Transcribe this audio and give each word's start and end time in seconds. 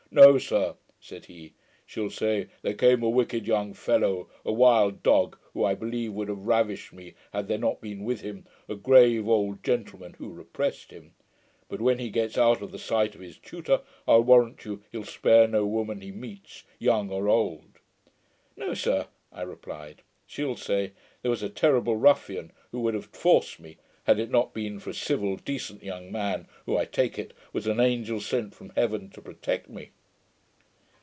'No, 0.13 0.37
sir,' 0.37 0.75
said 0.99 1.23
he, 1.27 1.53
'she'll 1.85 2.09
say, 2.09 2.49
'"There 2.63 2.73
came 2.73 3.01
a 3.01 3.09
wicked 3.09 3.47
young 3.47 3.73
fellow, 3.73 4.27
a 4.43 4.51
wild 4.51 5.03
dog, 5.03 5.37
who 5.53 5.63
I 5.63 5.73
believe 5.73 6.11
would 6.11 6.27
have 6.27 6.47
ravished 6.47 6.91
me, 6.91 7.13
had 7.31 7.47
there 7.47 7.57
not 7.57 7.79
been 7.79 8.03
with 8.03 8.19
him 8.19 8.45
a 8.67 8.75
grave 8.75 9.29
old 9.29 9.63
gentleman, 9.63 10.15
who 10.17 10.27
repressed 10.29 10.91
him: 10.91 11.13
but 11.69 11.79
when 11.79 11.97
he 11.99 12.09
gets 12.09 12.37
out 12.37 12.61
of 12.61 12.73
the 12.73 12.77
sight 12.77 13.15
of 13.15 13.21
his 13.21 13.37
tutor, 13.37 13.83
I'll 14.05 14.25
warrant 14.25 14.65
you 14.65 14.83
he'll 14.91 15.05
spare 15.05 15.47
no 15.47 15.65
woman 15.65 16.01
he 16.01 16.11
meets, 16.11 16.65
young 16.77 17.09
or 17.09 17.29
old."' 17.29 17.79
'No, 18.57 18.73
sir,' 18.73 19.07
I 19.31 19.43
replied, 19.43 20.01
'she'll 20.27 20.57
say, 20.57 20.91
"There 21.21 21.31
was 21.31 21.41
a 21.41 21.47
terrible 21.47 21.95
ruffian 21.95 22.51
who 22.73 22.81
would 22.81 22.95
have 22.95 23.05
forced 23.05 23.61
me, 23.61 23.77
had 24.03 24.19
it 24.19 24.29
not 24.29 24.53
been 24.53 24.77
for 24.79 24.89
a 24.89 24.93
civil 24.93 25.37
decent 25.37 25.83
young 25.83 26.11
man 26.11 26.49
who, 26.65 26.75
I 26.75 26.83
take 26.83 27.17
it, 27.17 27.31
was 27.53 27.65
an 27.65 27.79
angel 27.79 28.19
sent 28.19 28.53
from 28.53 28.71
heaven 28.71 29.09
to 29.11 29.21
protect 29.21 29.69
me."' 29.69 29.91